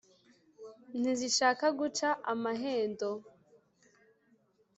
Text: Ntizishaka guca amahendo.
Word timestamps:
Ntizishaka 0.99 1.65
guca 1.79 2.09
amahendo. 2.31 3.09